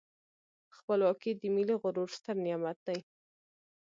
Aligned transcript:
خپلواکي 0.77 1.31
د 1.35 1.41
ملي 1.55 1.75
غرور 1.81 2.09
ستر 2.17 2.35
نعمت 2.45 2.77
دی. 2.87 2.99